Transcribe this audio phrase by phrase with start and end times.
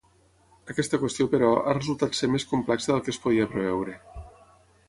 [0.73, 3.99] Aquesta qüestió, però, ha resultat ser més complexa del que es podia preveure.